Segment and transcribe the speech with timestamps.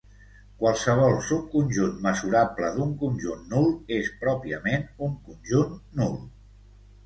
[0.61, 3.69] Qualsevol subconjunt mesurable d"un conjunt nul
[4.01, 6.21] és pròpiament un conjunt nul.